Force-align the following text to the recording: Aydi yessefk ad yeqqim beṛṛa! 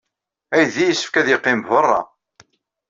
Aydi 0.55 0.83
yessefk 0.85 1.15
ad 1.17 1.27
yeqqim 1.29 1.59
beṛṛa! 1.67 2.01